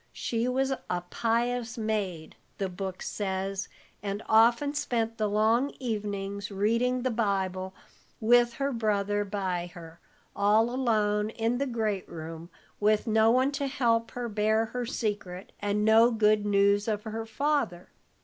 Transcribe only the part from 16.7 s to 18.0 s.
of her father.